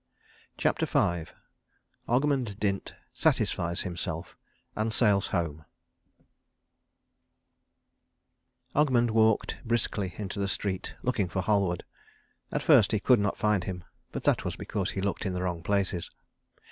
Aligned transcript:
CHAPTER 0.57 0.87
V 0.87 1.25
OGMUND 2.07 2.59
DINT 2.59 2.95
SATISFIES 3.13 3.81
HIMSELF, 3.83 4.35
AND 4.75 4.91
SAILS 4.91 5.27
HOME 5.27 5.63
Ogmund 8.75 9.11
walked 9.11 9.57
briskly 9.63 10.15
into 10.17 10.39
the 10.39 10.47
street, 10.47 10.95
looking 11.03 11.27
for 11.29 11.43
Halward. 11.43 11.83
At 12.51 12.63
first 12.63 12.93
he 12.93 12.99
could 12.99 13.19
not 13.19 13.37
find 13.37 13.65
him, 13.65 13.83
but 14.11 14.23
that 14.23 14.43
was 14.43 14.55
because 14.55 14.89
he 14.89 15.01
looked 15.01 15.23
in 15.23 15.33
the 15.33 15.43
wrong 15.43 15.61
places. 15.61 16.09